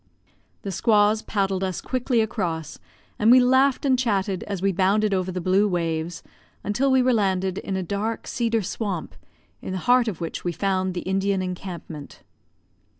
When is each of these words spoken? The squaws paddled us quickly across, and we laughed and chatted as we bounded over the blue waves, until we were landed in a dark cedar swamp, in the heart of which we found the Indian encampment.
The 0.63 0.71
squaws 0.71 1.21
paddled 1.21 1.63
us 1.63 1.79
quickly 1.79 2.21
across, 2.21 2.79
and 3.19 3.29
we 3.29 3.39
laughed 3.39 3.85
and 3.85 3.99
chatted 3.99 4.41
as 4.45 4.59
we 4.59 4.71
bounded 4.71 5.13
over 5.13 5.31
the 5.31 5.39
blue 5.39 5.67
waves, 5.67 6.23
until 6.63 6.89
we 6.91 7.03
were 7.03 7.13
landed 7.13 7.59
in 7.59 7.77
a 7.77 7.83
dark 7.83 8.25
cedar 8.25 8.63
swamp, 8.63 9.13
in 9.61 9.73
the 9.73 9.77
heart 9.85 10.07
of 10.07 10.19
which 10.19 10.43
we 10.43 10.53
found 10.53 10.95
the 10.95 11.01
Indian 11.01 11.43
encampment. 11.43 12.23